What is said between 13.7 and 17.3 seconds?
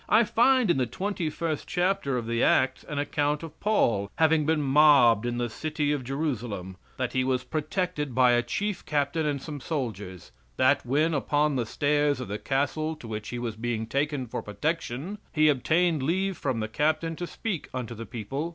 taken for protection, he obtained leave from the Captain to